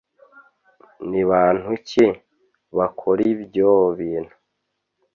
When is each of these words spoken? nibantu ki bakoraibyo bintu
nibantu 1.09 1.69
ki 1.87 2.05
bakoraibyo 2.77 3.69
bintu 3.99 4.35